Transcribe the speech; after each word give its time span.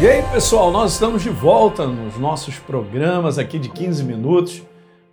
E 0.00 0.06
aí, 0.06 0.22
pessoal, 0.30 0.70
nós 0.70 0.92
estamos 0.92 1.24
de 1.24 1.28
volta 1.28 1.84
nos 1.84 2.16
nossos 2.16 2.56
programas 2.56 3.36
aqui 3.36 3.58
de 3.58 3.68
15 3.68 4.04
minutos 4.04 4.62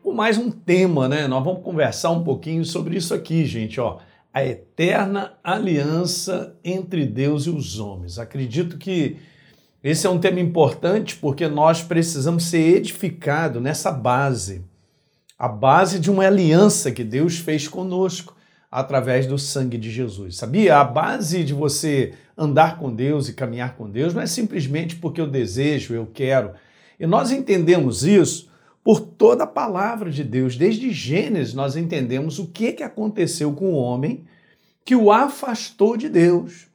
com 0.03 0.13
mais 0.13 0.37
um 0.37 0.51
tema, 0.51 1.09
né? 1.09 1.27
Nós 1.27 1.43
vamos 1.43 1.63
conversar 1.63 2.11
um 2.11 2.23
pouquinho 2.23 2.63
sobre 2.63 2.95
isso 2.95 3.11
aqui, 3.11 3.45
gente, 3.45 3.81
ó. 3.81 3.97
A 4.31 4.45
eterna 4.45 5.33
aliança 5.43 6.55
entre 6.63 7.03
Deus 7.03 7.47
e 7.47 7.49
os 7.49 7.79
homens. 7.79 8.19
Acredito 8.19 8.77
que 8.77 9.17
esse 9.83 10.05
é 10.05 10.09
um 10.09 10.19
tema 10.19 10.39
importante 10.39 11.15
porque 11.15 11.47
nós 11.47 11.81
precisamos 11.81 12.43
ser 12.43 12.77
edificados 12.77 13.59
nessa 13.59 13.91
base, 13.91 14.63
a 15.35 15.47
base 15.47 15.97
de 15.97 16.11
uma 16.11 16.27
aliança 16.27 16.91
que 16.91 17.03
Deus 17.03 17.39
fez 17.39 17.67
conosco 17.67 18.35
através 18.75 19.25
do 19.25 19.39
sangue 19.39 19.77
de 19.77 19.89
Jesus. 19.89 20.35
Sabia? 20.35 20.77
A 20.77 20.83
base 20.83 21.45
de 21.45 21.53
você 21.53 22.13
andar 22.37 22.77
com 22.77 22.93
Deus 22.93 23.29
e 23.29 23.33
caminhar 23.33 23.77
com 23.77 23.89
Deus 23.89 24.13
não 24.13 24.21
é 24.21 24.27
simplesmente 24.27 24.97
porque 24.97 25.21
eu 25.21 25.27
desejo, 25.27 25.93
eu 25.93 26.05
quero. 26.05 26.51
E 26.99 27.07
nós 27.07 27.31
entendemos 27.31 28.03
isso 28.03 28.49
por 28.83 28.99
toda 28.99 29.45
a 29.45 29.47
palavra 29.47 30.11
de 30.11 30.25
Deus. 30.25 30.57
Desde 30.57 30.91
Gênesis 30.91 31.53
nós 31.53 31.77
entendemos 31.77 32.37
o 32.37 32.47
que, 32.47 32.73
que 32.73 32.83
aconteceu 32.83 33.53
com 33.53 33.71
o 33.71 33.77
homem 33.77 34.25
que 34.83 34.93
o 34.93 35.09
afastou 35.09 35.95
de 35.95 36.09
Deus 36.09 36.67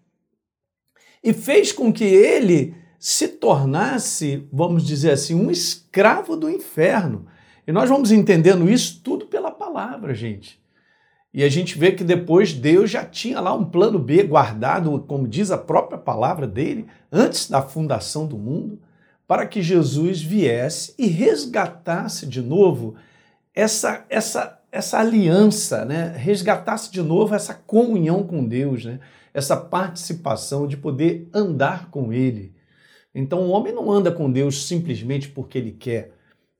e 1.23 1.35
fez 1.35 1.71
com 1.71 1.93
que 1.93 2.05
ele 2.05 2.75
se 2.98 3.29
tornasse, 3.29 4.48
vamos 4.51 4.87
dizer 4.87 5.11
assim, 5.11 5.35
um 5.35 5.51
escravo 5.51 6.35
do 6.35 6.48
inferno. 6.48 7.27
E 7.67 7.73
nós 7.73 7.91
vamos 7.91 8.11
entendendo 8.11 8.71
isso 8.71 9.03
tudo 9.05 9.27
pela 9.27 9.51
palavra, 9.51 10.15
gente. 10.15 10.59
E 11.33 11.45
a 11.45 11.48
gente 11.48 11.79
vê 11.79 11.93
que 11.93 12.02
depois 12.02 12.52
Deus 12.52 12.91
já 12.91 13.05
tinha 13.05 13.41
lá 13.41 13.55
um 13.55 13.64
plano 13.64 13.98
B 13.98 14.25
guardado, 14.25 15.05
como 15.06 15.28
diz 15.28 15.50
a 15.50 15.59
própria 15.59 15.97
palavra 15.97 16.47
dele, 16.47 16.86
antes 17.11 17.48
da 17.48 17.62
fundação 17.62 18.27
do 18.27 18.36
mundo, 18.36 18.81
para 19.28 19.47
que 19.47 19.62
Jesus 19.62 20.20
viesse 20.20 20.92
e 20.98 21.06
resgatasse 21.06 22.27
de 22.27 22.42
novo 22.42 22.97
essa, 23.55 24.05
essa, 24.08 24.61
essa 24.73 24.98
aliança, 24.98 25.84
né? 25.84 26.12
resgatasse 26.17 26.91
de 26.91 27.01
novo 27.01 27.33
essa 27.33 27.55
comunhão 27.55 28.25
com 28.25 28.45
Deus, 28.45 28.84
né? 28.84 28.98
essa 29.33 29.56
participação 29.56 30.67
de 30.67 30.77
poder 30.77 31.28
andar 31.33 31.91
com 31.91 32.12
Ele. 32.12 32.53
Então 33.14 33.42
o 33.42 33.51
homem 33.51 33.73
não 33.73 33.91
anda 33.91 34.11
com 34.11 34.31
Deus 34.31 34.67
simplesmente 34.67 35.28
porque 35.28 35.58
ele 35.58 35.73
quer, 35.73 36.12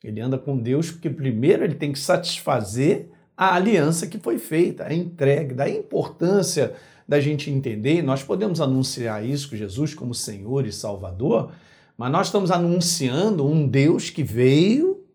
ele 0.03 0.21
anda 0.21 0.39
com 0.39 0.57
Deus 0.57 0.91
porque 0.91 1.09
primeiro 1.11 1.65
ele 1.65 1.75
tem 1.75 1.93
que 1.93 1.99
satisfazer 1.99 3.11
a 3.41 3.55
aliança 3.55 4.07
que 4.07 4.19
foi 4.19 4.37
feita, 4.37 4.85
a 4.85 4.93
entregue, 4.93 5.55
da 5.55 5.67
importância 5.67 6.75
da 7.09 7.19
gente 7.19 7.51
entender, 7.51 8.03
nós 8.03 8.23
podemos 8.23 8.61
anunciar 8.61 9.25
isso 9.25 9.49
com 9.49 9.57
Jesus 9.57 9.95
como 9.95 10.15
Senhor 10.15 10.67
e 10.67 10.71
Salvador, 10.71 11.51
mas 11.97 12.13
nós 12.13 12.27
estamos 12.27 12.51
anunciando 12.51 13.47
um 13.47 13.67
Deus 13.67 14.11
que 14.11 14.23
veio 14.23 15.07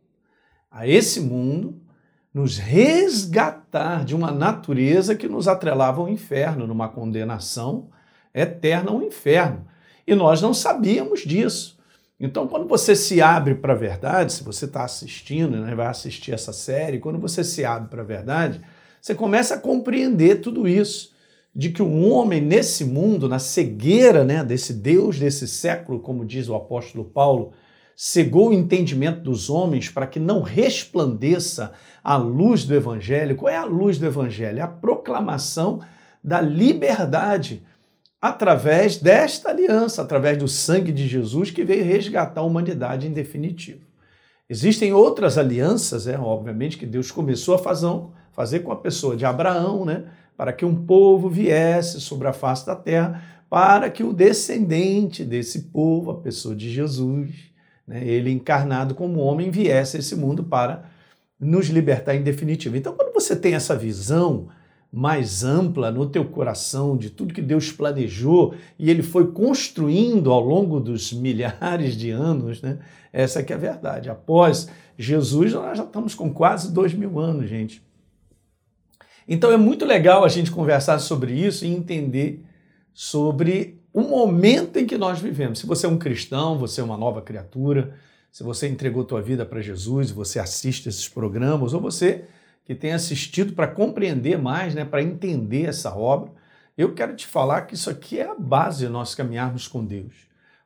a 0.72 0.88
esse 0.88 1.22
mundo 1.22 1.80
nos 2.34 2.58
resgatar 2.58 4.04
de 4.04 4.16
uma 4.16 4.32
natureza 4.32 5.16
que 5.16 5.28
nos 5.28 5.48
atrelava 5.48 6.02
ao 6.02 6.10
inferno, 6.10 6.66
numa 6.66 6.90
condenação 6.90 7.90
eterna 8.34 8.90
ao 8.90 9.04
inferno. 9.04 9.68
E 10.08 10.16
nós 10.16 10.42
não 10.42 10.52
sabíamos 10.52 11.20
disso. 11.20 11.78
Então, 12.20 12.48
quando 12.48 12.68
você 12.68 12.96
se 12.96 13.22
abre 13.22 13.56
para 13.56 13.74
a 13.74 13.78
verdade, 13.78 14.32
se 14.32 14.44
você 14.44 14.66
está 14.66 14.86
assistindo, 14.86 15.58
né, 15.58 15.76
vai 15.76 15.88
assistir 15.88 16.34
essa 16.34 16.54
série, 16.54 17.00
quando 17.00 17.20
você 17.20 17.44
se 17.44 17.66
abre 17.66 17.90
para 17.90 18.02
a 18.02 18.06
verdade, 18.06 18.62
você 19.02 19.14
começa 19.14 19.56
a 19.56 19.60
compreender 19.60 20.42
tudo 20.42 20.68
isso. 20.68 21.14
De 21.54 21.70
que 21.70 21.82
um 21.82 22.12
homem 22.12 22.42
nesse 22.42 22.84
mundo, 22.84 23.30
na 23.30 23.40
cegueira 23.40 24.26
né, 24.26 24.44
desse 24.44 24.74
Deus 24.74 25.18
desse 25.20 25.48
século, 25.48 26.00
como 26.00 26.26
diz 26.26 26.50
o 26.50 26.56
apóstolo 26.56 27.06
Paulo, 27.06 27.54
cegou 27.96 28.50
o 28.50 28.54
entendimento 28.54 29.22
dos 29.22 29.50
homens 29.50 29.90
para 29.90 30.08
que 30.08 30.20
não 30.20 30.42
resplandeça 30.42 31.72
a 32.04 32.18
luz 32.18 32.66
do 32.66 32.76
Evangelho. 32.76 33.38
Qual 33.38 33.50
é 33.50 33.56
a 33.56 33.64
luz 33.64 33.98
do 33.98 34.06
Evangelho? 34.06 34.60
É 34.60 34.62
a 34.62 34.68
proclamação 34.68 35.80
da 36.22 36.42
liberdade 36.42 37.64
através 38.28 38.98
desta 38.98 39.50
aliança, 39.50 40.02
através 40.02 40.38
do 40.38 40.48
sangue 40.48 40.92
de 40.92 41.08
Jesus 41.08 41.52
que 41.52 41.64
veio 41.64 41.84
resgatar 41.84 42.42
a 42.42 42.44
humanidade 42.44 43.08
em 43.08 43.12
definitivo. 43.12 43.82
Existem 44.50 44.94
outras 44.94 45.38
alianças, 45.38 46.08
é, 46.08 46.18
obviamente, 46.18 46.78
que 46.78 46.88
Deus 46.88 47.12
começou 47.12 47.54
a 47.54 47.60
fazer, 47.60 48.60
com 48.60 48.72
a 48.72 48.76
pessoa 48.76 49.16
de 49.16 49.26
Abraão, 49.26 49.86
né, 49.86 50.06
para 50.36 50.52
que 50.52 50.66
um 50.66 50.86
povo 50.86 51.30
viesse 51.30 52.02
sobre 52.02 52.28
a 52.28 52.34
face 52.34 52.66
da 52.66 52.76
terra, 52.76 53.24
para 53.50 53.90
que 53.92 54.04
o 54.04 54.12
descendente 54.12 55.24
desse 55.24 55.64
povo, 55.70 56.10
a 56.10 56.20
pessoa 56.20 56.56
de 56.56 56.72
Jesus, 56.72 57.30
né, 57.88 58.04
ele 58.08 58.32
encarnado 58.32 58.96
como 58.96 59.20
homem, 59.20 59.52
viesse 59.52 59.98
a 59.98 60.00
esse 60.00 60.16
mundo 60.16 60.44
para 60.44 60.86
nos 61.40 61.68
libertar 61.68 62.16
em 62.16 62.24
definitivo. 62.24 62.76
Então, 62.76 62.94
quando 62.94 63.14
você 63.14 63.36
tem 63.36 63.54
essa 63.54 63.76
visão, 63.76 64.48
mais 64.96 65.44
ampla 65.44 65.92
no 65.92 66.06
teu 66.06 66.24
coração 66.24 66.96
de 66.96 67.10
tudo 67.10 67.34
que 67.34 67.42
Deus 67.42 67.70
planejou 67.70 68.56
e 68.80 68.90
ele 68.90 69.04
foi 69.04 69.30
construindo 69.34 70.32
ao 70.32 70.40
longo 70.40 70.80
dos 70.80 71.12
milhares 71.14 71.98
de 71.98 72.12
anos, 72.12 72.62
né? 72.62 72.80
Essa 73.12 73.44
que 73.44 73.52
é 73.52 73.58
a 73.58 73.60
verdade. 73.60 74.10
Após 74.10 74.70
Jesus, 74.98 75.52
nós 75.52 75.78
já 75.78 75.84
estamos 75.84 76.16
com 76.16 76.34
quase 76.34 76.72
dois 76.72 76.94
mil 76.94 77.20
anos, 77.20 77.50
gente. 77.50 77.84
Então 79.28 79.52
é 79.52 79.58
muito 79.58 79.84
legal 79.84 80.24
a 80.24 80.30
gente 80.30 80.50
conversar 80.50 81.00
sobre 81.00 81.34
isso 81.34 81.66
e 81.66 81.68
entender 81.68 82.46
sobre 82.94 83.82
o 83.92 84.00
momento 84.02 84.80
em 84.80 84.86
que 84.86 84.98
nós 84.98 85.20
vivemos. 85.20 85.60
Se 85.60 85.66
você 85.66 85.86
é 85.86 85.90
um 85.90 85.98
cristão, 85.98 86.58
você 86.58 86.80
é 86.80 86.84
uma 86.84 86.96
nova 86.96 87.22
criatura, 87.22 87.96
se 88.32 88.44
você 88.44 88.70
entregou 88.70 89.04
tua 89.04 89.22
vida 89.22 89.46
para 89.46 89.62
Jesus, 89.62 90.10
você 90.10 90.40
assiste 90.40 90.88
esses 90.88 91.10
programas, 91.10 91.74
ou 91.74 91.82
você 91.82 92.24
que 92.66 92.74
tem 92.74 92.92
assistido 92.92 93.54
para 93.54 93.68
compreender 93.68 94.38
mais, 94.38 94.74
né, 94.74 94.84
para 94.84 95.04
entender 95.04 95.66
essa 95.66 95.96
obra, 95.96 96.32
eu 96.76 96.94
quero 96.94 97.16
te 97.16 97.26
falar 97.26 97.62
que 97.62 97.76
isso 97.76 97.90
aqui 97.90 98.20
é 98.20 98.28
a 98.28 98.36
base 98.36 98.86
de 98.86 98.92
nós 98.92 99.16
caminharmos 99.16 99.68
com 99.68 99.86
Deus, 99.86 100.14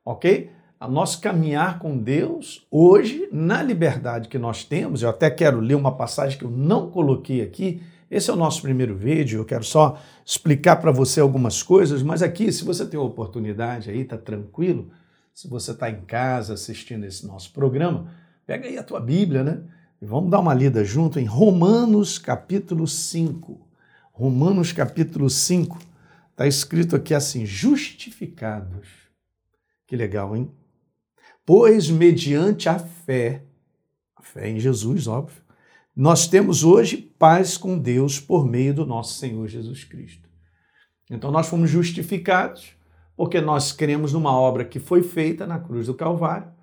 ok? 0.04 0.50
A 0.80 0.88
nosso 0.88 1.20
caminhar 1.20 1.78
com 1.78 1.98
Deus 1.98 2.66
hoje, 2.72 3.28
na 3.34 3.62
liberdade 3.62 4.30
que 4.30 4.40
nós 4.40 4.64
temos, 4.64 5.04
eu 5.04 5.10
até 5.10 5.30
quero 5.30 5.60
ler 5.60 5.76
uma 5.76 5.96
passagem 5.96 6.40
que 6.40 6.46
eu 6.46 6.50
não 6.50 6.90
coloquei 6.90 7.42
aqui. 7.42 7.84
Esse 8.10 8.30
é 8.30 8.34
o 8.34 8.38
nosso 8.38 8.62
primeiro 8.62 8.96
vídeo, 8.96 9.42
eu 9.42 9.46
quero 9.46 9.64
só 9.64 10.02
explicar 10.26 10.78
para 10.78 10.90
você 10.90 11.20
algumas 11.20 11.62
coisas, 11.62 12.02
mas 12.02 12.24
aqui, 12.24 12.52
se 12.52 12.64
você 12.64 12.86
tem 12.86 13.00
a 13.00 13.04
oportunidade 13.04 13.92
aí, 13.92 14.06
tá 14.06 14.18
tranquilo, 14.18 14.90
se 15.34 15.48
você 15.50 15.72
está 15.72 15.92
em 15.92 16.02
casa 16.02 16.54
assistindo 16.54 17.04
esse 17.04 17.28
nosso 17.28 17.52
programa, 17.52 18.08
pega 18.48 18.68
aí 18.68 18.78
a 18.78 18.84
tua 18.84 19.02
Bíblia, 19.02 19.44
né? 19.44 19.62
Vamos 20.02 20.32
dar 20.32 20.40
uma 20.40 20.54
lida 20.54 20.86
junto 20.86 21.20
em 21.20 21.26
Romanos 21.26 22.18
capítulo 22.18 22.88
5. 22.88 23.60
Romanos 24.14 24.72
capítulo 24.72 25.30
5. 25.30 25.78
Está 26.32 26.48
escrito 26.48 26.96
aqui 26.96 27.14
assim: 27.14 27.46
justificados. 27.46 28.88
Que 29.86 29.98
legal, 29.98 30.38
hein? 30.38 30.50
Pois 31.46 31.90
mediante 31.90 32.70
a 32.70 32.80
fé, 32.80 33.44
a 34.16 34.22
fé 34.22 34.48
em 34.48 34.58
Jesus, 34.58 35.06
óbvio, 35.06 35.44
nós 35.94 36.30
temos 36.30 36.64
hoje 36.64 36.96
paz 36.96 37.58
com 37.58 37.78
Deus 37.78 38.22
por 38.22 38.48
meio 38.48 38.74
do 38.74 38.86
nosso 38.86 39.20
Senhor 39.20 39.46
Jesus 39.50 39.84
Cristo. 39.84 40.30
Então 41.10 41.30
nós 41.30 41.48
fomos 41.48 41.70
justificados 41.70 42.72
porque 43.18 43.42
nós 43.42 43.74
cremos 43.74 44.14
numa 44.14 44.32
obra 44.32 44.64
que 44.64 44.80
foi 44.80 45.04
feita 45.04 45.46
na 45.46 45.60
cruz 45.60 45.88
do 45.88 45.94
Calvário 45.94 46.58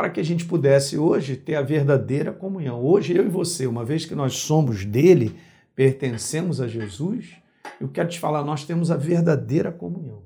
para 0.00 0.08
que 0.08 0.18
a 0.18 0.24
gente 0.24 0.46
pudesse 0.46 0.96
hoje 0.96 1.36
ter 1.36 1.56
a 1.56 1.60
verdadeira 1.60 2.32
comunhão. 2.32 2.82
Hoje, 2.82 3.14
eu 3.14 3.26
e 3.26 3.28
você, 3.28 3.66
uma 3.66 3.84
vez 3.84 4.06
que 4.06 4.14
nós 4.14 4.34
somos 4.36 4.82
dele, 4.82 5.36
pertencemos 5.74 6.58
a 6.58 6.66
Jesus, 6.66 7.34
eu 7.78 7.86
quero 7.86 8.08
te 8.08 8.18
falar, 8.18 8.42
nós 8.42 8.64
temos 8.64 8.90
a 8.90 8.96
verdadeira 8.96 9.70
comunhão. 9.70 10.22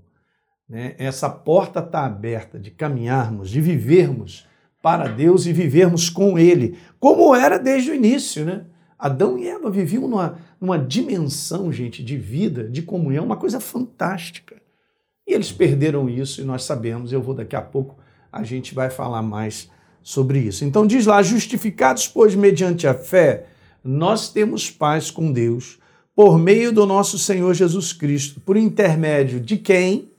Né? 0.68 0.94
Essa 0.96 1.28
porta 1.28 1.80
está 1.80 2.04
aberta 2.06 2.56
de 2.56 2.70
caminharmos, 2.70 3.50
de 3.50 3.60
vivermos 3.60 4.46
para 4.80 5.08
Deus 5.08 5.44
e 5.44 5.52
vivermos 5.52 6.08
com 6.08 6.38
Ele, 6.38 6.78
como 7.00 7.34
era 7.34 7.58
desde 7.58 7.90
o 7.90 7.94
início. 7.96 8.44
Né? 8.44 8.66
Adão 8.96 9.36
e 9.36 9.48
Eva 9.48 9.72
viviam 9.72 10.06
numa, 10.06 10.38
numa 10.60 10.78
dimensão, 10.78 11.72
gente, 11.72 12.00
de 12.04 12.16
vida, 12.16 12.62
de 12.62 12.82
comunhão, 12.82 13.24
uma 13.24 13.36
coisa 13.36 13.58
fantástica. 13.58 14.54
E 15.26 15.34
eles 15.34 15.50
perderam 15.50 16.08
isso 16.08 16.40
e 16.40 16.44
nós 16.44 16.62
sabemos, 16.62 17.12
eu 17.12 17.20
vou 17.20 17.34
daqui 17.34 17.56
a 17.56 17.62
pouco 17.62 18.03
a 18.34 18.42
gente 18.42 18.74
vai 18.74 18.90
falar 18.90 19.22
mais 19.22 19.70
sobre 20.02 20.40
isso. 20.40 20.64
Então 20.64 20.86
diz 20.86 21.06
lá: 21.06 21.22
justificados, 21.22 22.08
pois, 22.08 22.34
mediante 22.34 22.86
a 22.86 22.94
fé, 22.94 23.46
nós 23.82 24.28
temos 24.28 24.70
paz 24.70 25.10
com 25.10 25.32
Deus 25.32 25.78
por 26.16 26.38
meio 26.38 26.72
do 26.72 26.84
nosso 26.84 27.18
Senhor 27.18 27.54
Jesus 27.54 27.92
Cristo, 27.92 28.40
por 28.40 28.56
intermédio 28.56 29.40
de 29.40 29.56
quem 29.56 30.10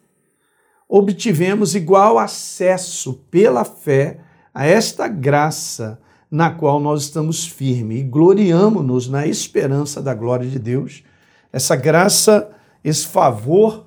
obtivemos 0.88 1.76
igual 1.76 2.18
acesso 2.18 3.14
pela 3.30 3.66
fé 3.66 4.20
a 4.54 4.66
esta 4.66 5.08
graça 5.08 6.00
na 6.30 6.50
qual 6.50 6.80
nós 6.80 7.04
estamos 7.04 7.46
firmes 7.48 8.00
e 8.00 8.04
gloriamo-nos 8.04 9.08
na 9.08 9.26
esperança 9.26 10.02
da 10.02 10.14
glória 10.14 10.48
de 10.48 10.60
Deus. 10.60 11.04
Essa 11.52 11.76
graça, 11.76 12.50
esse 12.84 13.08
favor 13.08 13.85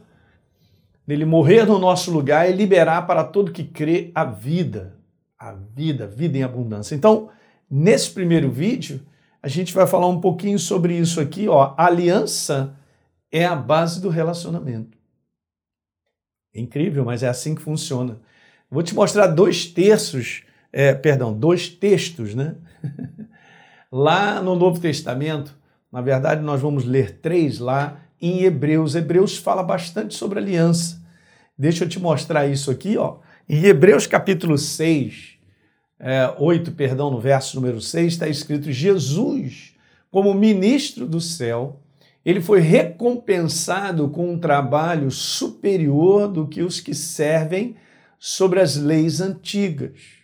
nele 1.08 1.24
morrer 1.24 1.64
no 1.64 1.78
nosso 1.78 2.10
lugar 2.10 2.50
e 2.50 2.52
liberar 2.52 3.06
para 3.06 3.24
todo 3.24 3.50
que 3.50 3.64
crê 3.64 4.12
a 4.14 4.26
vida, 4.26 4.94
a 5.38 5.52
vida, 5.54 6.06
vida 6.06 6.36
em 6.36 6.42
abundância. 6.42 6.94
Então, 6.94 7.30
nesse 7.70 8.10
primeiro 8.10 8.50
vídeo, 8.50 9.00
a 9.42 9.48
gente 9.48 9.72
vai 9.72 9.86
falar 9.86 10.06
um 10.06 10.20
pouquinho 10.20 10.58
sobre 10.58 10.94
isso 10.94 11.18
aqui, 11.18 11.48
ó. 11.48 11.72
A 11.78 11.86
aliança 11.86 12.76
é 13.32 13.46
a 13.46 13.56
base 13.56 14.02
do 14.02 14.10
relacionamento. 14.10 14.98
É 16.54 16.60
incrível, 16.60 17.06
mas 17.06 17.22
é 17.22 17.28
assim 17.28 17.54
que 17.54 17.62
funciona. 17.62 18.20
Vou 18.70 18.82
te 18.82 18.94
mostrar 18.94 19.28
dois 19.28 19.64
terços, 19.64 20.42
é, 20.70 20.92
perdão, 20.92 21.32
dois 21.32 21.70
textos, 21.70 22.34
né? 22.34 22.54
lá 23.90 24.42
no 24.42 24.54
Novo 24.54 24.78
Testamento, 24.78 25.56
na 25.90 26.02
verdade, 26.02 26.42
nós 26.42 26.60
vamos 26.60 26.84
ler 26.84 27.18
três 27.20 27.58
lá 27.58 27.98
em 28.20 28.42
Hebreus. 28.42 28.94
Hebreus 28.94 29.36
fala 29.36 29.62
bastante 29.62 30.14
sobre 30.14 30.38
aliança. 30.38 31.00
Deixa 31.56 31.84
eu 31.84 31.88
te 31.88 31.98
mostrar 31.98 32.46
isso 32.46 32.70
aqui, 32.70 32.96
ó. 32.96 33.18
Em 33.48 33.64
Hebreus 33.64 34.06
capítulo 34.06 34.56
6, 34.56 35.38
é, 35.98 36.34
8, 36.38 36.72
perdão, 36.72 37.10
no 37.10 37.20
verso 37.20 37.56
número 37.56 37.80
6, 37.80 38.12
está 38.12 38.28
escrito: 38.28 38.70
Jesus, 38.70 39.74
como 40.10 40.32
ministro 40.34 41.06
do 41.06 41.20
céu, 41.20 41.80
ele 42.24 42.40
foi 42.40 42.60
recompensado 42.60 44.08
com 44.08 44.32
um 44.32 44.38
trabalho 44.38 45.10
superior 45.10 46.28
do 46.28 46.46
que 46.46 46.62
os 46.62 46.80
que 46.80 46.94
servem 46.94 47.76
sobre 48.18 48.60
as 48.60 48.76
leis 48.76 49.20
antigas. 49.20 50.18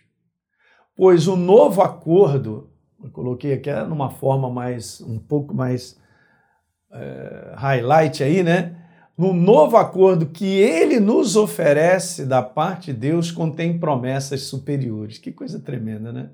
Pois 0.95 1.27
o 1.27 1.35
novo 1.35 1.81
acordo, 1.81 2.69
eu 3.03 3.09
coloquei 3.09 3.53
aqui 3.53 3.71
numa 3.89 4.09
forma 4.09 4.49
mais, 4.49 5.01
um 5.01 5.17
pouco 5.17 5.53
mais 5.53 5.97
é, 6.95 7.53
highlight 7.55 8.23
aí, 8.23 8.41
né? 8.41 8.75
no 9.17 9.33
novo 9.33 9.77
acordo 9.77 10.25
que 10.25 10.45
ele 10.45 10.99
nos 10.99 11.35
oferece 11.35 12.25
da 12.25 12.41
parte 12.41 12.91
de 12.91 12.99
Deus 12.99 13.31
contém 13.31 13.77
promessas 13.77 14.41
superiores. 14.41 15.17
Que 15.17 15.31
coisa 15.31 15.59
tremenda, 15.59 16.11
né? 16.11 16.29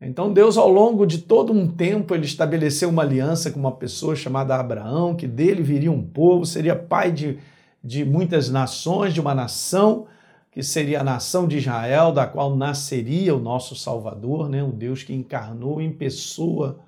Então 0.00 0.32
Deus, 0.32 0.56
ao 0.56 0.68
longo 0.68 1.06
de 1.06 1.18
todo 1.18 1.52
um 1.52 1.66
tempo, 1.66 2.14
ele 2.14 2.26
estabeleceu 2.26 2.88
uma 2.88 3.02
aliança 3.02 3.50
com 3.50 3.58
uma 3.58 3.72
pessoa 3.72 4.14
chamada 4.14 4.54
Abraão, 4.54 5.16
que 5.16 5.26
dele 5.26 5.62
viria 5.62 5.90
um 5.90 6.02
povo, 6.02 6.44
seria 6.44 6.76
pai 6.76 7.10
de, 7.10 7.38
de 7.82 8.04
muitas 8.04 8.50
nações, 8.50 9.14
de 9.14 9.20
uma 9.20 9.34
nação, 9.34 10.06
que 10.52 10.62
seria 10.62 11.00
a 11.00 11.04
nação 11.04 11.48
de 11.48 11.56
Israel, 11.56 12.12
da 12.12 12.26
qual 12.26 12.54
nasceria 12.54 13.34
o 13.34 13.40
nosso 13.40 13.74
Salvador, 13.74 14.48
né? 14.48 14.62
o 14.62 14.70
Deus 14.70 15.02
que 15.02 15.14
encarnou 15.14 15.80
em 15.80 15.90
pessoa 15.90 16.83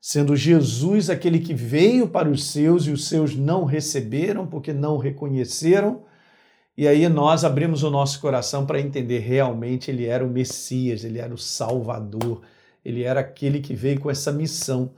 sendo 0.00 0.36
Jesus 0.36 1.10
aquele 1.10 1.40
que 1.40 1.54
veio 1.54 2.08
para 2.08 2.28
os 2.28 2.50
seus 2.50 2.86
e 2.86 2.90
os 2.90 3.08
seus 3.08 3.34
não 3.34 3.64
receberam 3.64 4.46
porque 4.46 4.72
não 4.72 4.96
reconheceram. 4.96 6.04
E 6.76 6.86
aí 6.86 7.08
nós 7.08 7.44
abrimos 7.44 7.82
o 7.82 7.90
nosso 7.90 8.20
coração 8.20 8.64
para 8.64 8.80
entender 8.80 9.18
realmente 9.18 9.90
ele 9.90 10.06
era 10.06 10.24
o 10.24 10.30
Messias, 10.30 11.04
ele 11.04 11.18
era 11.18 11.34
o 11.34 11.38
Salvador, 11.38 12.42
ele 12.84 13.02
era 13.02 13.20
aquele 13.20 13.60
que 13.60 13.74
veio 13.74 13.98
com 13.98 14.10
essa 14.10 14.30
missão 14.30 14.92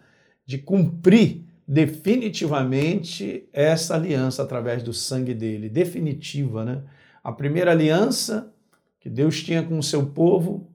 de 0.44 0.58
cumprir 0.58 1.44
definitivamente 1.66 3.48
essa 3.52 3.94
aliança 3.94 4.42
através 4.42 4.82
do 4.82 4.92
sangue 4.92 5.32
dele, 5.32 5.68
definitiva, 5.68 6.64
né? 6.64 6.82
A 7.22 7.30
primeira 7.30 7.70
aliança 7.70 8.52
que 8.98 9.08
Deus 9.08 9.42
tinha 9.42 9.62
com 9.62 9.78
o 9.78 9.82
seu 9.82 10.04
povo, 10.06 10.68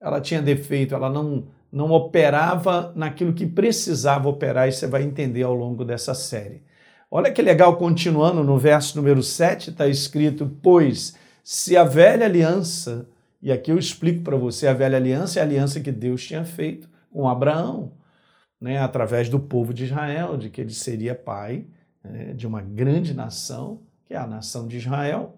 ela 0.00 0.20
tinha 0.20 0.40
defeito, 0.40 0.94
ela 0.94 1.10
não 1.10 1.48
não 1.74 1.90
operava 1.90 2.92
naquilo 2.94 3.32
que 3.32 3.44
precisava 3.44 4.28
operar, 4.28 4.68
e 4.68 4.72
você 4.72 4.86
vai 4.86 5.02
entender 5.02 5.42
ao 5.42 5.52
longo 5.52 5.84
dessa 5.84 6.14
série. 6.14 6.62
Olha 7.10 7.32
que 7.32 7.42
legal, 7.42 7.76
continuando 7.76 8.44
no 8.44 8.56
verso 8.56 8.96
número 8.96 9.20
7, 9.24 9.70
está 9.70 9.88
escrito: 9.88 10.48
Pois 10.62 11.16
se 11.42 11.76
a 11.76 11.82
velha 11.82 12.26
aliança, 12.26 13.08
e 13.42 13.50
aqui 13.50 13.72
eu 13.72 13.78
explico 13.78 14.22
para 14.22 14.36
você, 14.36 14.68
a 14.68 14.72
velha 14.72 14.96
aliança 14.96 15.40
é 15.40 15.42
a 15.42 15.44
aliança 15.44 15.80
que 15.80 15.90
Deus 15.90 16.24
tinha 16.24 16.44
feito 16.44 16.88
com 17.12 17.28
Abraão, 17.28 17.90
né, 18.60 18.78
através 18.78 19.28
do 19.28 19.40
povo 19.40 19.74
de 19.74 19.84
Israel, 19.84 20.36
de 20.36 20.50
que 20.50 20.60
ele 20.60 20.72
seria 20.72 21.12
pai 21.12 21.66
né, 22.04 22.34
de 22.34 22.46
uma 22.46 22.62
grande 22.62 23.12
nação, 23.12 23.80
que 24.06 24.14
é 24.14 24.16
a 24.16 24.28
nação 24.28 24.68
de 24.68 24.76
Israel. 24.76 25.36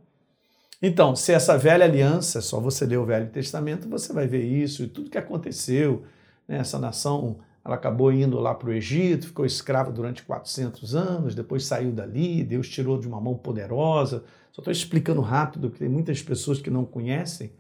Então, 0.83 1.17
se 1.17 1.33
essa 1.33 1.57
velha 1.57 1.87
aliança, 1.87 2.43
só 2.43 2.61
você 2.61 2.85
ler 2.85 2.99
o 2.99 3.07
Velho 3.07 3.31
Testamento, 3.31 3.89
você 3.89 4.13
vai 4.13 4.27
ver 4.27 4.45
isso 4.45 4.83
e 4.83 4.87
tudo 4.87 5.09
que 5.09 5.17
aconteceu, 5.17 6.05
né? 6.47 6.59
Essa 6.59 6.79
nação 6.79 7.39
ela 7.65 7.75
acabou 7.75 8.13
indo 8.13 8.39
lá 8.39 8.55
para 8.55 8.69
o 8.69 8.73
Egito, 8.73 9.27
ficou 9.27 9.45
escrava 9.45 9.91
durante 9.91 10.23
400 10.23 10.95
anos, 10.95 11.35
depois 11.35 11.65
saiu 11.65 11.91
dali, 11.91 12.45
Deus 12.45 12.69
tirou 12.69 12.97
de 12.97 13.09
uma 13.09 13.21
mão 13.21 13.35
poderosa. 13.37 14.23
Só 14.53 14.61
estou 14.61 14.71
explicando 14.71 15.21
rápido, 15.21 15.69
porque 15.69 15.85
tem 15.85 15.93
muitas 15.93 16.23
pessoas 16.23 16.61
que 16.61 16.71
não 16.71 16.85
conhecem. 16.85 17.53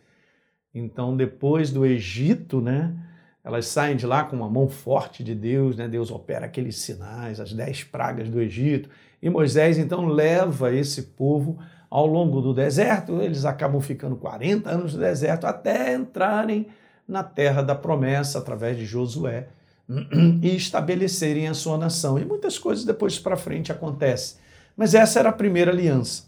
Então, 0.73 1.17
depois 1.17 1.73
do 1.73 1.85
Egito, 1.85 2.61
né, 2.61 2.95
elas 3.43 3.67
saem 3.67 3.97
de 3.97 4.07
lá 4.07 4.23
com 4.23 4.37
uma 4.37 4.49
mão 4.49 4.69
forte 4.69 5.25
de 5.25 5.35
Deus, 5.35 5.77
né? 5.77 5.89
Deus 5.89 6.11
opera 6.11 6.47
aqueles 6.47 6.79
sinais, 6.79 7.41
as 7.41 7.53
dez 7.53 7.83
pragas 7.83 8.29
do 8.29 8.41
Egito. 8.41 8.89
E 9.21 9.29
Moisés, 9.29 9.77
então, 9.77 10.07
leva 10.07 10.73
esse 10.73 11.03
povo 11.03 11.59
ao 11.91 12.07
longo 12.07 12.41
do 12.41 12.55
deserto. 12.55 13.21
Eles 13.21 13.45
acabam 13.45 13.81
ficando 13.81 14.17
40 14.17 14.71
anos 14.71 14.95
no 14.95 15.01
deserto 15.01 15.47
até 15.47 15.95
entrarem 15.95 16.69
na 17.07 17.23
terra 17.23 17.63
da 17.63 17.75
promessa 17.75 18.39
através 18.39 18.77
de 18.77 18.85
Josué 18.85 19.49
e 20.43 20.57
estabelecerem 20.57 21.49
a 21.49 21.55
sua 21.55 21.79
nação. 21.79 22.19
E 22.19 22.25
muitas 22.25 22.59
coisas 22.59 22.85
depois 22.85 23.19
para 23.19 23.37
frente 23.37 23.71
acontecem. 23.71 24.39
Mas 24.77 24.95
essa 24.95 25.19
era 25.19 25.29
a 25.29 25.33
primeira 25.33 25.71
aliança. 25.71 26.25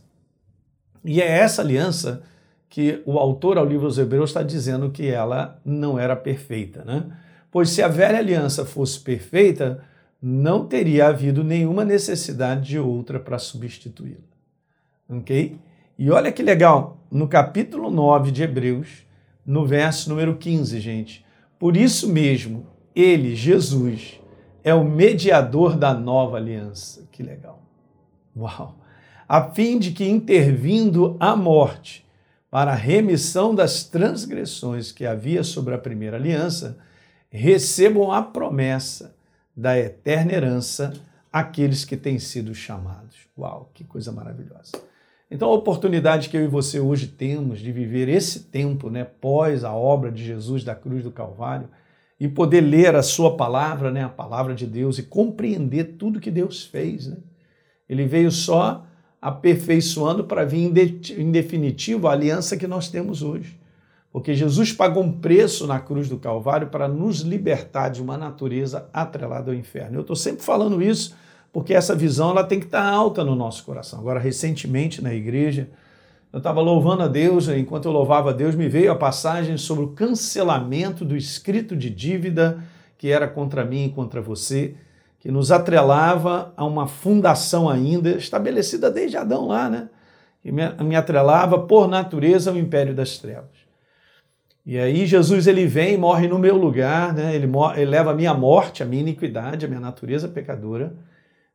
E 1.05 1.21
é 1.21 1.27
essa 1.27 1.63
aliança 1.63 2.23
que 2.69 3.03
o 3.07 3.19
autor 3.19 3.59
ao 3.59 3.65
livro 3.65 3.87
dos 3.87 3.99
Hebreus 3.99 4.31
está 4.31 4.43
dizendo 4.43 4.91
que 4.91 5.07
ela 5.07 5.61
não 5.65 5.99
era 5.99 6.15
perfeita, 6.15 6.85
né? 6.85 7.07
Pois 7.51 7.71
se 7.71 7.83
a 7.83 7.89
velha 7.89 8.19
aliança 8.19 8.65
fosse 8.65 9.01
perfeita, 9.01 9.83
não 10.21 10.67
teria 10.67 11.07
havido 11.07 11.43
nenhuma 11.43 11.85
necessidade 11.85 12.69
de 12.69 12.79
outra 12.79 13.19
para 13.19 13.39
substituí-la. 13.39 14.19
Ok? 15.09 15.59
E 15.99 16.11
olha 16.11 16.31
que 16.31 16.43
legal, 16.43 16.99
no 17.11 17.27
capítulo 17.27 17.91
9 17.91 18.31
de 18.31 18.43
Hebreus, 18.43 19.07
no 19.49 19.65
verso 19.65 20.11
número 20.11 20.37
15, 20.37 20.79
gente. 20.79 21.25
Por 21.59 21.75
isso 21.75 22.07
mesmo, 22.07 22.67
ele, 22.95 23.35
Jesus, 23.35 24.21
é 24.63 24.75
o 24.75 24.85
mediador 24.85 25.75
da 25.75 25.95
nova 25.95 26.37
aliança. 26.37 27.09
Que 27.11 27.23
legal. 27.23 27.63
Uau! 28.37 28.77
A 29.27 29.43
fim 29.43 29.79
de 29.79 29.93
que, 29.93 30.07
intervindo 30.07 31.17
a 31.19 31.35
morte 31.35 32.07
para 32.51 32.73
a 32.73 32.75
remissão 32.77 33.55
das 33.55 33.85
transgressões 33.85 34.93
que 34.93 35.07
havia 35.07 35.43
sobre 35.43 35.75
a 35.75 35.79
primeira 35.79 36.19
aliança, 36.19 36.79
recebam 37.31 38.13
a 38.13 38.21
promessa 38.21 39.17
da 39.57 39.79
eterna 39.79 40.33
herança 40.35 40.93
aqueles 41.33 41.87
que 41.87 41.97
têm 41.97 42.19
sido 42.19 42.55
chamados. 42.55 43.17
Uau, 43.37 43.71
que 43.73 43.83
coisa 43.83 44.13
maravilhosa. 44.13 44.73
Então, 45.31 45.51
a 45.51 45.55
oportunidade 45.55 46.31
que 46.31 46.37
eu 46.37 46.45
e 46.45 46.49
você 46.49 46.81
hoje 46.81 47.07
temos 47.07 47.61
de 47.61 47.71
viver 47.71 48.09
esse 48.09 48.45
tempo, 48.45 48.89
né, 48.89 49.05
pós 49.05 49.63
a 49.63 49.75
obra 49.75 50.11
de 50.11 50.25
Jesus 50.25 50.65
da 50.65 50.75
cruz 50.75 51.03
do 51.03 51.11
Calvário, 51.11 51.69
e 52.19 52.27
poder 52.27 52.63
ler 52.63 52.97
a 52.97 53.03
sua 53.03 53.37
palavra, 53.37 53.91
né, 53.91 54.03
a 54.03 54.09
palavra 54.09 54.55
de 54.55 54.67
Deus, 54.67 54.99
e 54.99 55.03
compreender 55.03 55.97
tudo 55.99 56.19
que 56.19 56.31
Deus 56.31 56.65
fez. 56.65 57.07
Né? 57.07 57.19
Ele 57.89 58.07
veio 58.07 58.31
só 58.31 58.87
aperfeiçoando 59.21 60.25
para 60.25 60.45
vir 60.45 60.73
em 61.19 61.31
definitivo 61.31 62.09
a 62.09 62.13
aliança 62.13 62.57
que 62.57 62.67
nós 62.67 62.89
temos 62.89 63.23
hoje. 63.23 63.59
Porque 64.11 64.35
Jesus 64.35 64.73
pagou 64.73 65.03
um 65.03 65.13
preço 65.13 65.67
na 65.67 65.79
cruz 65.79 66.09
do 66.09 66.17
Calvário 66.17 66.69
para 66.69 66.89
nos 66.89 67.21
libertar 67.21 67.91
de 67.91 68.01
uma 68.01 68.17
natureza 68.17 68.89
atrelada 68.93 69.51
ao 69.51 69.57
inferno. 69.57 69.99
Eu 69.99 70.01
estou 70.01 70.17
sempre 70.17 70.43
falando 70.43 70.83
isso 70.83 71.15
porque 71.59 71.75
essa 71.75 71.93
visão 71.93 72.31
ela 72.31 72.45
tem 72.45 72.61
que 72.61 72.67
estar 72.67 72.89
alta 72.89 73.25
no 73.25 73.35
nosso 73.35 73.65
coração. 73.65 73.99
Agora, 73.99 74.21
recentemente 74.21 75.03
na 75.03 75.13
igreja, 75.13 75.69
eu 76.33 76.39
estava 76.39 76.61
louvando 76.61 77.03
a 77.03 77.09
Deus, 77.09 77.49
enquanto 77.49 77.87
eu 77.87 77.91
louvava 77.91 78.31
a 78.31 78.33
Deus, 78.33 78.55
me 78.55 78.69
veio 78.69 78.93
a 78.93 78.95
passagem 78.95 79.57
sobre 79.57 79.85
o 79.85 79.89
cancelamento 79.89 81.05
do 81.05 81.17
escrito 81.17 81.75
de 81.75 81.91
dívida 81.91 82.63
que 82.97 83.11
era 83.11 83.27
contra 83.27 83.65
mim 83.65 83.87
e 83.87 83.91
contra 83.91 84.21
você, 84.21 84.77
que 85.19 85.33
nos 85.33 85.51
atrelava 85.51 86.53
a 86.57 86.65
uma 86.65 86.87
fundação 86.87 87.69
ainda 87.69 88.11
estabelecida 88.11 88.89
desde 88.89 89.17
Adão 89.17 89.49
lá, 89.49 89.69
né? 89.69 89.89
Que 90.41 90.53
me 90.53 90.95
atrelava 90.95 91.59
por 91.59 91.89
natureza 91.89 92.53
ao 92.53 92.57
império 92.57 92.95
das 92.95 93.19
trevas. 93.19 93.51
E 94.65 94.79
aí 94.79 95.07
Jesus 95.07 95.49
ele 95.49 95.67
vem 95.67 95.95
e 95.95 95.99
morre 95.99 96.29
no 96.29 96.39
meu 96.39 96.57
lugar, 96.57 97.13
né? 97.13 97.35
Ele, 97.35 97.51
ele 97.75 97.91
leva 97.91 98.13
a 98.13 98.15
minha 98.15 98.33
morte, 98.33 98.81
a 98.81 98.87
minha 98.87 99.03
iniquidade, 99.03 99.67
a 99.67 99.69
minha 99.69 99.81
natureza 99.81 100.29
pecadora 100.29 100.95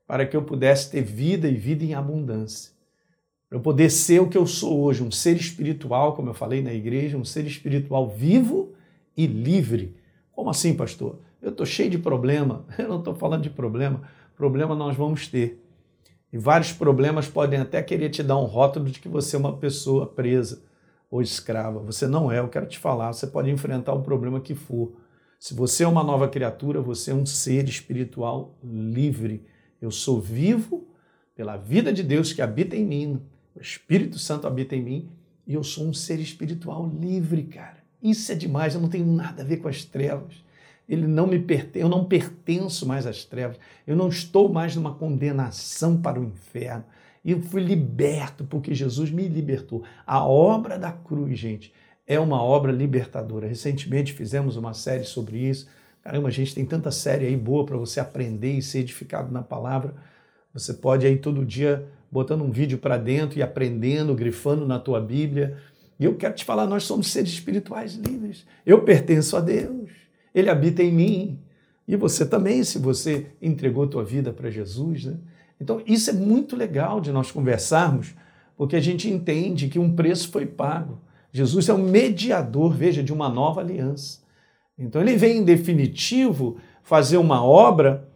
para 0.08 0.26
que 0.26 0.36
eu 0.36 0.44
pudesse 0.44 0.92
ter 0.92 1.02
vida 1.02 1.48
e 1.48 1.56
vida 1.56 1.84
em 1.84 1.94
abundância. 1.94 2.72
Para 3.50 3.58
eu 3.58 3.62
poder 3.62 3.90
ser 3.90 4.20
o 4.20 4.28
que 4.28 4.38
eu 4.38 4.48
sou 4.48 4.82
hoje, 4.82 5.04
um 5.04 5.12
ser 5.12 5.36
espiritual, 5.36 6.16
como 6.16 6.30
eu 6.30 6.34
falei 6.34 6.62
na 6.62 6.74
igreja, 6.74 7.18
um 7.18 7.26
ser 7.26 7.46
espiritual 7.46 8.10
vivo 8.10 8.74
e 9.16 9.28
livre. 9.28 9.96
Como 10.32 10.50
assim, 10.50 10.74
pastor? 10.74 11.20
Eu 11.42 11.52
estou 11.52 11.66
cheio 11.66 11.90
de 11.90 11.98
problema. 11.98 12.66
Eu 12.80 12.88
não 12.88 13.00
estou 13.00 13.14
falando 13.14 13.44
de 13.44 13.50
problema. 13.50 14.02
Problema 14.36 14.74
nós 14.74 14.96
vamos 14.96 15.28
ter. 15.28 15.62
E 16.32 16.38
vários 16.38 16.72
problemas 16.72 17.28
podem 17.28 17.60
até 17.60 17.84
querer 17.84 18.10
te 18.10 18.24
dar 18.24 18.38
um 18.38 18.46
rótulo 18.46 18.90
de 18.90 19.00
que 19.00 19.08
você 19.08 19.36
é 19.36 19.40
uma 19.40 19.56
pessoa 19.56 20.08
presa 20.08 20.64
ou 21.12 21.22
escrava. 21.22 21.78
Você 21.82 22.08
não 22.08 22.32
é, 22.32 22.40
eu 22.40 22.48
quero 22.48 22.66
te 22.66 22.80
falar, 22.80 23.14
você 23.14 23.28
pode 23.28 23.52
enfrentar 23.52 23.94
o 23.94 24.02
problema 24.02 24.42
que 24.42 24.56
for. 24.56 24.94
Se 25.40 25.54
você 25.54 25.84
é 25.84 25.88
uma 25.88 26.04
nova 26.04 26.28
criatura, 26.28 26.82
você 26.82 27.12
é 27.12 27.14
um 27.14 27.26
ser 27.26 27.70
espiritual 27.70 28.56
livre. 28.64 29.46
Eu 29.84 29.92
sou 29.92 30.22
vivo 30.22 30.88
pela 31.36 31.58
vida 31.58 31.92
de 31.92 32.02
Deus 32.02 32.32
que 32.32 32.42
habita 32.42 32.74
em 32.74 32.86
mim, 32.86 33.22
o 33.54 33.60
Espírito 33.60 34.18
Santo 34.18 34.48
habita 34.48 34.74
em 34.78 34.82
mim, 34.82 35.10
e 35.46 35.56
eu 35.56 35.62
sou 35.62 35.86
um 35.86 35.94
ser 35.94 36.22
espiritual 36.22 36.88
livre, 36.88 37.44
cara. 37.44 37.84
Isso 38.02 38.32
é 38.32 38.36
demais, 38.36 38.76
eu 38.76 38.80
não 38.80 38.88
tenho 38.88 39.06
nada 39.06 39.44
a 39.44 39.46
ver 39.46 39.58
com 39.58 39.68
as 39.68 39.84
trevas. 39.84 40.42
Ele 40.88 41.06
não 41.06 41.28
me 41.28 41.38
pertence, 41.38 41.80
eu 41.80 41.90
não 41.90 42.06
pertenço 42.06 42.86
mais 42.86 43.06
às 43.06 43.26
trevas. 43.26 43.58
Eu 43.86 43.98
não 43.98 44.08
estou 44.08 44.48
mais 44.48 44.74
numa 44.74 44.96
condenação 44.96 46.02
para 46.02 46.18
o 46.18 46.24
inferno. 46.24 46.86
Eu 47.26 47.42
fui 47.42 47.62
liberto 47.62 48.46
porque 48.46 48.74
Jesus 48.74 49.12
me 49.12 49.28
libertou. 49.28 49.84
A 50.08 50.26
obra 50.26 50.80
da 50.80 50.94
cruz, 50.94 51.38
gente, 51.38 51.74
é 52.08 52.18
uma 52.18 52.42
obra 52.42 52.72
libertadora. 52.72 53.48
Recentemente 53.48 54.14
fizemos 54.14 54.56
uma 54.56 54.74
série 54.74 55.04
sobre 55.04 55.40
isso. 55.40 55.68
Caramba, 56.04 56.28
a 56.28 56.32
gente 56.32 56.54
tem 56.54 56.66
tanta 56.66 56.92
série 56.92 57.26
aí 57.26 57.38
boa 57.38 57.66
para 57.66 57.78
você 57.78 58.00
aprender 58.00 58.58
e 58.58 58.62
ser 58.62 58.80
edificado 58.80 59.32
na 59.32 59.42
palavra. 59.42 59.96
Você 60.54 60.74
pode 60.74 61.08
aí 61.08 61.18
todo 61.18 61.46
dia 61.46 61.88
botando 62.12 62.42
um 62.42 62.52
vídeo 62.52 62.78
para 62.78 62.98
dentro 62.98 63.40
e 63.40 63.42
aprendendo, 63.42 64.14
grifando 64.14 64.68
na 64.68 64.78
tua 64.78 65.00
Bíblia. 65.00 65.58
E 65.98 66.04
eu 66.04 66.16
quero 66.16 66.36
te 66.36 66.44
falar, 66.44 66.68
nós 66.68 66.84
somos 66.84 67.08
seres 67.08 67.32
espirituais 67.32 67.94
livres. 67.94 68.46
Eu 68.66 68.84
pertenço 68.84 69.38
a 69.38 69.40
Deus. 69.40 69.90
Ele 70.36 70.50
habita 70.50 70.84
em 70.84 70.92
mim. 70.92 71.40
E 71.88 71.96
você 71.96 72.26
também, 72.26 72.64
se 72.66 72.78
você 72.78 73.28
entregou 73.42 73.88
tua 73.88 74.04
vida 74.04 74.34
para 74.34 74.50
Jesus, 74.50 75.06
né? 75.06 75.16
Então, 75.60 75.82
isso 75.86 76.10
é 76.10 76.14
muito 76.14 76.56
legal 76.58 77.00
de 77.00 77.12
nós 77.12 77.32
conversarmos, 77.32 78.14
porque 78.58 78.76
a 78.76 78.82
gente 78.82 79.10
entende 79.10 79.70
que 79.70 79.80
um 79.80 79.96
preço 79.96 80.30
foi 80.30 80.46
pago. 80.46 81.00
Jesus 81.32 81.70
é 81.70 81.74
o 81.74 81.78
mediador, 81.78 82.74
veja, 82.74 83.02
de 83.02 83.14
uma 83.14 83.30
nova 83.30 83.62
aliança. 83.62 84.23
Então, 84.78 85.02
ele 85.02 85.16
vem 85.16 85.38
em 85.38 85.44
definitivo 85.44 86.58
fazer 86.82 87.18
uma 87.18 87.44
obra 87.44 88.08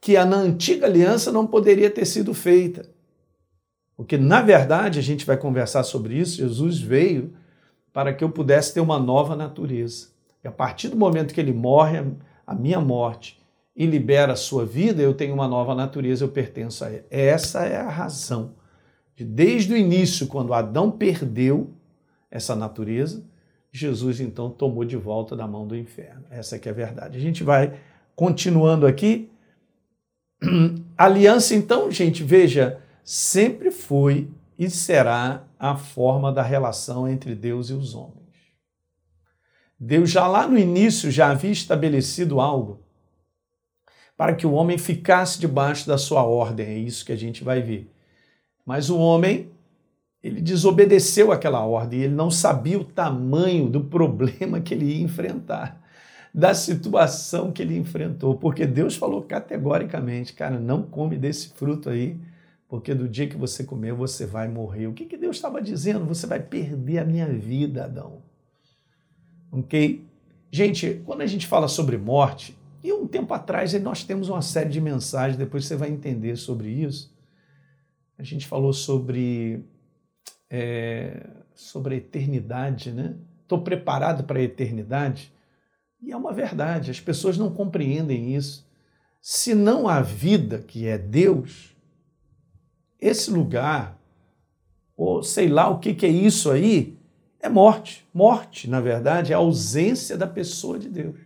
que 0.00 0.16
na 0.24 0.36
antiga 0.36 0.86
aliança 0.86 1.32
não 1.32 1.46
poderia 1.46 1.90
ter 1.90 2.04
sido 2.04 2.32
feita. 2.34 2.88
Porque, 3.96 4.16
na 4.16 4.42
verdade, 4.42 4.98
a 4.98 5.02
gente 5.02 5.24
vai 5.24 5.36
conversar 5.36 5.82
sobre 5.82 6.14
isso, 6.14 6.36
Jesus 6.36 6.78
veio 6.78 7.32
para 7.92 8.12
que 8.12 8.22
eu 8.22 8.30
pudesse 8.30 8.74
ter 8.74 8.80
uma 8.80 8.98
nova 8.98 9.34
natureza. 9.34 10.08
E 10.44 10.48
a 10.48 10.52
partir 10.52 10.88
do 10.88 10.96
momento 10.96 11.32
que 11.32 11.40
ele 11.40 11.52
morre, 11.52 12.04
a 12.46 12.54
minha 12.54 12.80
morte, 12.80 13.40
e 13.74 13.84
libera 13.84 14.32
a 14.32 14.36
sua 14.36 14.64
vida, 14.64 15.02
eu 15.02 15.12
tenho 15.12 15.34
uma 15.34 15.46
nova 15.46 15.74
natureza, 15.74 16.24
eu 16.24 16.28
pertenço 16.28 16.84
a 16.84 16.90
ele. 16.90 17.04
Essa 17.10 17.64
é 17.66 17.76
a 17.76 17.88
razão 17.88 18.54
de, 19.16 19.24
desde 19.24 19.72
o 19.72 19.76
início, 19.76 20.26
quando 20.26 20.54
Adão 20.54 20.90
perdeu 20.90 21.70
essa 22.30 22.54
natureza, 22.54 23.24
Jesus 23.76 24.20
então 24.20 24.50
tomou 24.50 24.84
de 24.84 24.96
volta 24.96 25.36
da 25.36 25.46
mão 25.46 25.66
do 25.66 25.76
inferno. 25.76 26.24
Essa 26.30 26.58
que 26.58 26.68
é 26.68 26.72
a 26.72 26.74
verdade. 26.74 27.16
A 27.16 27.20
gente 27.20 27.44
vai 27.44 27.78
continuando 28.14 28.86
aqui. 28.86 29.30
Aliança, 30.96 31.54
então, 31.54 31.90
gente, 31.90 32.22
veja, 32.22 32.80
sempre 33.04 33.70
foi 33.70 34.30
e 34.58 34.70
será 34.70 35.44
a 35.58 35.76
forma 35.76 36.32
da 36.32 36.42
relação 36.42 37.08
entre 37.08 37.34
Deus 37.34 37.70
e 37.70 37.74
os 37.74 37.94
homens. 37.94 38.16
Deus 39.78 40.10
já 40.10 40.26
lá 40.26 40.46
no 40.46 40.58
início 40.58 41.10
já 41.10 41.30
havia 41.30 41.50
estabelecido 41.50 42.40
algo 42.40 42.82
para 44.16 44.34
que 44.34 44.46
o 44.46 44.52
homem 44.52 44.78
ficasse 44.78 45.38
debaixo 45.38 45.86
da 45.86 45.98
sua 45.98 46.22
ordem. 46.24 46.66
É 46.66 46.78
isso 46.78 47.04
que 47.04 47.12
a 47.12 47.16
gente 47.16 47.44
vai 47.44 47.60
ver. 47.60 47.90
Mas 48.64 48.88
o 48.88 48.98
homem, 48.98 49.50
ele 50.22 50.40
desobedeceu 50.40 51.30
aquela 51.30 51.64
ordem, 51.64 52.00
ele 52.00 52.14
não 52.14 52.30
sabia 52.30 52.78
o 52.78 52.84
tamanho 52.84 53.68
do 53.68 53.84
problema 53.84 54.60
que 54.60 54.74
ele 54.74 54.86
ia 54.86 55.02
enfrentar, 55.02 55.80
da 56.34 56.52
situação 56.54 57.52
que 57.52 57.62
ele 57.62 57.76
enfrentou, 57.76 58.36
porque 58.36 58.66
Deus 58.66 58.96
falou 58.96 59.22
categoricamente, 59.22 60.32
cara, 60.32 60.58
não 60.58 60.82
come 60.82 61.16
desse 61.16 61.50
fruto 61.50 61.88
aí, 61.88 62.18
porque 62.68 62.94
do 62.94 63.08
dia 63.08 63.28
que 63.28 63.36
você 63.36 63.62
comer, 63.62 63.92
você 63.92 64.26
vai 64.26 64.48
morrer. 64.48 64.88
O 64.88 64.92
que, 64.92 65.06
que 65.06 65.16
Deus 65.16 65.36
estava 65.36 65.62
dizendo? 65.62 66.04
Você 66.06 66.26
vai 66.26 66.40
perder 66.40 66.98
a 66.98 67.04
minha 67.04 67.28
vida, 67.28 67.84
Adão. 67.84 68.22
Ok? 69.52 70.04
Gente, 70.50 71.02
quando 71.04 71.20
a 71.20 71.26
gente 71.26 71.46
fala 71.46 71.68
sobre 71.68 71.96
morte, 71.96 72.58
e 72.82 72.92
um 72.92 73.06
tempo 73.06 73.32
atrás 73.34 73.72
nós 73.80 74.04
temos 74.04 74.28
uma 74.28 74.42
série 74.42 74.70
de 74.70 74.80
mensagens, 74.80 75.36
depois 75.36 75.64
você 75.64 75.76
vai 75.76 75.90
entender 75.90 76.36
sobre 76.36 76.68
isso. 76.68 77.14
A 78.18 78.22
gente 78.22 78.46
falou 78.46 78.72
sobre, 78.72 79.64
é, 80.50 81.26
sobre 81.54 81.94
a 81.94 81.98
eternidade, 81.98 82.92
né? 82.92 83.16
Estou 83.42 83.62
preparado 83.62 84.24
para 84.24 84.38
a 84.38 84.42
eternidade? 84.42 85.32
E 86.02 86.12
é 86.12 86.16
uma 86.16 86.32
verdade, 86.32 86.90
as 86.90 87.00
pessoas 87.00 87.38
não 87.38 87.52
compreendem 87.52 88.34
isso. 88.34 88.66
Se 89.20 89.54
não 89.54 89.88
há 89.88 90.00
vida, 90.00 90.58
que 90.58 90.86
é 90.86 90.98
Deus, 90.98 91.74
esse 93.00 93.30
lugar, 93.30 94.00
ou 94.96 95.22
sei 95.22 95.48
lá 95.48 95.68
o 95.68 95.78
que, 95.78 95.94
que 95.94 96.06
é 96.06 96.08
isso 96.08 96.50
aí, 96.50 96.98
é 97.40 97.48
morte. 97.48 98.06
Morte, 98.12 98.68
na 98.68 98.80
verdade, 98.80 99.32
é 99.32 99.34
a 99.34 99.38
ausência 99.38 100.16
da 100.16 100.26
pessoa 100.26 100.78
de 100.78 100.88
Deus. 100.88 101.18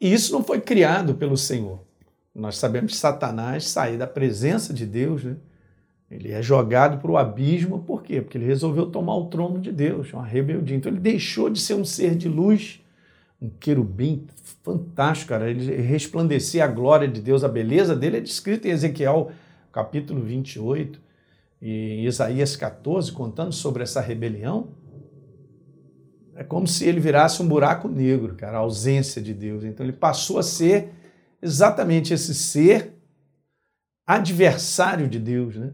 E 0.00 0.12
isso 0.12 0.32
não 0.32 0.44
foi 0.44 0.60
criado 0.60 1.14
pelo 1.14 1.36
Senhor. 1.36 1.84
Nós 2.34 2.58
sabemos 2.58 2.92
que 2.92 2.98
Satanás 2.98 3.66
sai 3.66 3.96
da 3.96 4.06
presença 4.06 4.74
de 4.74 4.84
Deus, 4.84 5.24
né? 5.24 5.36
Ele 6.10 6.30
é 6.30 6.40
jogado 6.40 6.98
para 6.98 7.10
o 7.10 7.16
abismo, 7.16 7.80
por 7.80 8.02
quê? 8.02 8.20
Porque 8.20 8.38
ele 8.38 8.46
resolveu 8.46 8.86
tomar 8.86 9.16
o 9.16 9.26
trono 9.26 9.58
de 9.58 9.72
Deus, 9.72 10.12
uma 10.12 10.24
rebeldia. 10.24 10.76
Então 10.76 10.90
ele 10.90 11.00
deixou 11.00 11.50
de 11.50 11.60
ser 11.60 11.74
um 11.74 11.84
ser 11.84 12.14
de 12.14 12.28
luz, 12.28 12.80
um 13.42 13.48
querubim 13.48 14.24
fantástico, 14.62 15.30
cara. 15.30 15.50
Ele 15.50 15.74
resplandecia 15.82 16.64
a 16.64 16.68
glória 16.68 17.08
de 17.08 17.20
Deus, 17.20 17.42
a 17.42 17.48
beleza 17.48 17.96
dele 17.96 18.18
é 18.18 18.20
descrita 18.20 18.68
em 18.68 18.70
Ezequiel 18.70 19.32
capítulo 19.72 20.22
28 20.22 20.98
e 21.60 22.06
Isaías 22.06 22.56
14, 22.56 23.10
contando 23.12 23.52
sobre 23.52 23.82
essa 23.82 24.00
rebelião. 24.00 24.68
É 26.36 26.44
como 26.44 26.66
se 26.68 26.86
ele 26.86 27.00
virasse 27.00 27.42
um 27.42 27.48
buraco 27.48 27.88
negro, 27.88 28.34
cara, 28.36 28.58
a 28.58 28.60
ausência 28.60 29.20
de 29.20 29.34
Deus. 29.34 29.64
Então 29.64 29.84
ele 29.84 29.92
passou 29.92 30.38
a 30.38 30.42
ser 30.42 30.92
exatamente 31.42 32.14
esse 32.14 32.34
ser 32.34 32.94
adversário 34.06 35.08
de 35.08 35.18
Deus, 35.18 35.56
né? 35.56 35.72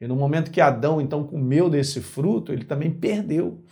E 0.00 0.06
no 0.06 0.14
momento 0.14 0.50
que 0.50 0.60
Adão 0.60 1.00
então 1.00 1.24
comeu 1.24 1.68
desse 1.68 2.00
fruto, 2.00 2.52
ele 2.52 2.64
também 2.64 2.90
perdeu. 2.90 3.62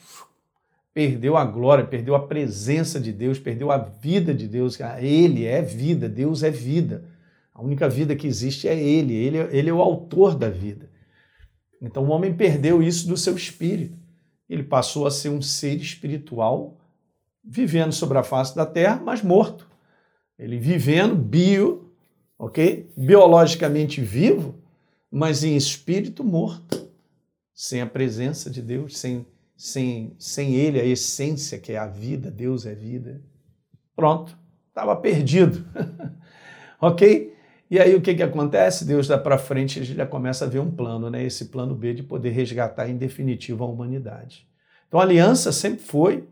Perdeu 0.92 1.36
a 1.36 1.44
glória, 1.44 1.84
perdeu 1.84 2.14
a 2.14 2.26
presença 2.26 2.98
de 2.98 3.12
Deus, 3.12 3.38
perdeu 3.38 3.70
a 3.70 3.76
vida 3.76 4.34
de 4.34 4.48
Deus. 4.48 4.78
Ele 4.98 5.44
é 5.44 5.60
vida, 5.62 6.08
Deus 6.08 6.42
é 6.42 6.50
vida. 6.50 7.04
A 7.54 7.62
única 7.62 7.88
vida 7.88 8.16
que 8.16 8.26
existe 8.26 8.66
é 8.66 8.78
Ele, 8.78 9.14
Ele, 9.14 9.38
é, 9.38 9.48
ele 9.52 9.70
é 9.70 9.72
o 9.72 9.80
autor 9.80 10.34
da 10.34 10.48
vida. 10.48 10.90
Então 11.80 12.04
o 12.04 12.10
homem 12.10 12.34
perdeu 12.34 12.82
isso 12.82 13.06
do 13.06 13.16
seu 13.16 13.36
espírito 13.36 14.06
ele 14.48 14.62
passou 14.62 15.06
a 15.06 15.10
ser 15.10 15.28
um 15.28 15.42
ser 15.42 15.76
espiritual 15.76 16.78
vivendo 17.44 17.92
sobre 17.92 18.18
a 18.18 18.22
face 18.22 18.54
da 18.54 18.66
terra, 18.66 19.00
mas 19.04 19.22
morto. 19.22 19.68
Ele 20.38 20.58
vivendo 20.58 21.16
bio, 21.16 21.92
ok? 22.38 22.90
Biologicamente 22.96 24.00
vivo, 24.00 24.60
mas 25.16 25.42
em 25.42 25.56
espírito 25.56 26.22
morto, 26.22 26.90
sem 27.54 27.80
a 27.80 27.86
presença 27.86 28.50
de 28.50 28.60
Deus, 28.60 28.98
sem, 28.98 29.26
sem, 29.56 30.14
sem 30.18 30.56
Ele, 30.56 30.78
a 30.78 30.84
essência 30.84 31.58
que 31.58 31.72
é 31.72 31.78
a 31.78 31.86
vida, 31.86 32.30
Deus 32.30 32.66
é 32.66 32.74
vida. 32.74 33.22
Pronto, 33.94 34.38
estava 34.68 34.94
perdido, 34.94 35.64
ok? 36.78 37.34
E 37.70 37.80
aí 37.80 37.94
o 37.94 38.02
que, 38.02 38.14
que 38.14 38.22
acontece? 38.22 38.84
Deus 38.84 39.08
dá 39.08 39.16
para 39.16 39.38
frente, 39.38 39.78
ele 39.78 39.86
já 39.86 40.06
começa 40.06 40.44
a 40.44 40.48
ver 40.48 40.58
um 40.58 40.70
plano, 40.70 41.08
né? 41.08 41.24
Esse 41.24 41.46
plano 41.46 41.74
B 41.74 41.94
de 41.94 42.02
poder 42.02 42.32
resgatar 42.32 42.86
em 42.86 42.98
definitivo 42.98 43.64
a 43.64 43.66
humanidade. 43.66 44.46
Então 44.86 45.00
a 45.00 45.02
aliança 45.02 45.50
sempre 45.50 45.82
foi 45.82 46.28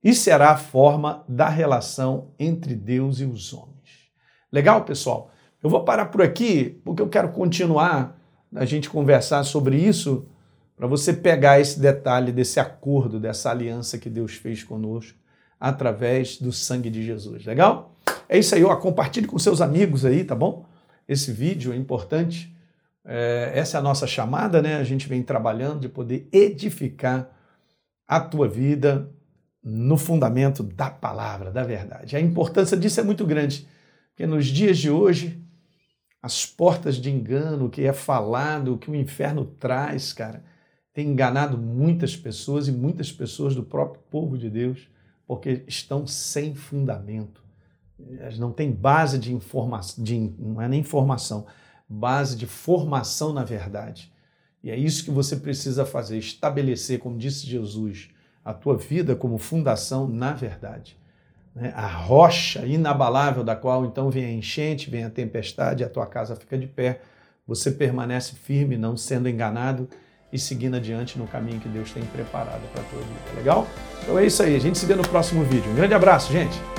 e 0.00 0.14
será 0.14 0.52
a 0.52 0.56
forma 0.56 1.24
da 1.28 1.48
relação 1.48 2.30
entre 2.38 2.76
Deus 2.76 3.18
e 3.18 3.24
os 3.24 3.52
homens. 3.52 4.12
Legal, 4.52 4.84
pessoal? 4.84 5.32
Eu 5.62 5.70
vou 5.70 5.84
parar 5.84 6.06
por 6.06 6.20
aqui 6.20 6.80
porque 6.84 7.00
eu 7.00 7.08
quero 7.08 7.28
continuar 7.30 8.18
a 8.54 8.64
gente 8.64 8.90
conversar 8.90 9.44
sobre 9.44 9.76
isso 9.76 10.26
para 10.76 10.86
você 10.86 11.12
pegar 11.12 11.60
esse 11.60 11.78
detalhe 11.78 12.32
desse 12.32 12.58
acordo, 12.58 13.20
dessa 13.20 13.50
aliança 13.50 13.96
que 13.98 14.10
Deus 14.10 14.34
fez 14.34 14.64
conosco 14.64 15.16
através 15.60 16.38
do 16.38 16.50
sangue 16.50 16.90
de 16.90 17.04
Jesus. 17.04 17.44
Legal? 17.44 17.94
É 18.28 18.36
isso 18.36 18.54
aí, 18.54 18.64
ó, 18.64 18.74
compartilhe 18.74 19.28
com 19.28 19.38
seus 19.38 19.60
amigos 19.60 20.04
aí, 20.04 20.24
tá 20.24 20.34
bom? 20.34 20.66
Esse 21.06 21.30
vídeo 21.30 21.72
é 21.72 21.76
importante. 21.76 22.52
É, 23.04 23.52
essa 23.54 23.76
é 23.76 23.80
a 23.80 23.82
nossa 23.82 24.06
chamada, 24.06 24.60
né? 24.60 24.76
A 24.76 24.84
gente 24.84 25.08
vem 25.08 25.22
trabalhando 25.22 25.80
de 25.80 25.88
poder 25.88 26.28
edificar 26.32 27.30
a 28.08 28.18
tua 28.18 28.48
vida 28.48 29.08
no 29.62 29.96
fundamento 29.96 30.64
da 30.64 30.90
palavra, 30.90 31.52
da 31.52 31.62
verdade. 31.62 32.16
A 32.16 32.20
importância 32.20 32.76
disso 32.76 32.98
é 32.98 33.04
muito 33.04 33.24
grande, 33.24 33.68
porque 34.10 34.26
nos 34.26 34.46
dias 34.46 34.78
de 34.78 34.90
hoje 34.90 35.40
as 36.22 36.46
portas 36.46 36.96
de 36.96 37.10
engano, 37.10 37.68
que 37.68 37.82
é 37.82 37.92
falado, 37.92 38.74
o 38.74 38.78
que 38.78 38.88
o 38.88 38.94
inferno 38.94 39.44
traz, 39.44 40.12
cara, 40.12 40.44
tem 40.94 41.08
enganado 41.08 41.58
muitas 41.58 42.16
pessoas 42.16 42.68
e 42.68 42.72
muitas 42.72 43.10
pessoas 43.10 43.56
do 43.56 43.64
próprio 43.64 44.00
povo 44.08 44.38
de 44.38 44.48
Deus, 44.48 44.88
porque 45.26 45.64
estão 45.66 46.06
sem 46.06 46.54
fundamento. 46.54 47.42
Elas 48.18 48.38
não 48.38 48.52
têm 48.52 48.70
base 48.70 49.18
de 49.18 49.34
informação, 49.34 50.04
de, 50.04 50.18
não 50.38 50.60
é 50.60 50.68
nem 50.68 50.80
informação, 50.80 51.46
base 51.88 52.36
de 52.36 52.46
formação 52.46 53.32
na 53.32 53.42
verdade. 53.42 54.12
E 54.62 54.70
é 54.70 54.76
isso 54.76 55.04
que 55.04 55.10
você 55.10 55.36
precisa 55.36 55.84
fazer, 55.84 56.18
estabelecer, 56.18 57.00
como 57.00 57.18
disse 57.18 57.46
Jesus, 57.46 58.10
a 58.44 58.54
tua 58.54 58.76
vida 58.76 59.16
como 59.16 59.38
fundação 59.38 60.06
na 60.06 60.32
verdade. 60.32 60.96
Né? 61.54 61.72
A 61.76 61.86
rocha 61.86 62.64
inabalável 62.66 63.44
da 63.44 63.54
qual 63.54 63.84
então 63.84 64.10
vem 64.10 64.24
a 64.24 64.32
enchente, 64.32 64.90
vem 64.90 65.04
a 65.04 65.10
tempestade, 65.10 65.84
a 65.84 65.88
tua 65.88 66.06
casa 66.06 66.36
fica 66.36 66.56
de 66.56 66.66
pé, 66.66 67.00
você 67.46 67.70
permanece 67.70 68.34
firme, 68.34 68.76
não 68.76 68.96
sendo 68.96 69.28
enganado 69.28 69.88
e 70.32 70.38
seguindo 70.38 70.76
adiante 70.76 71.18
no 71.18 71.26
caminho 71.26 71.60
que 71.60 71.68
Deus 71.68 71.92
tem 71.92 72.02
preparado 72.04 72.62
para 72.72 72.82
a 72.82 72.84
tua 72.84 73.00
vida. 73.00 73.36
Legal? 73.36 73.66
Então 74.02 74.18
é 74.18 74.26
isso 74.26 74.42
aí, 74.42 74.56
a 74.56 74.60
gente 74.60 74.78
se 74.78 74.86
vê 74.86 74.94
no 74.94 75.06
próximo 75.06 75.44
vídeo. 75.44 75.70
Um 75.70 75.74
grande 75.74 75.94
abraço, 75.94 76.32
gente! 76.32 76.71